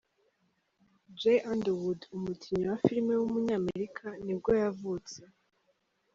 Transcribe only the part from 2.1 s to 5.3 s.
umukinnyi wa film w’umunyamerika nibwo yavutse.